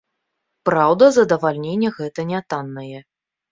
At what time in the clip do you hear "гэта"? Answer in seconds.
2.01-2.27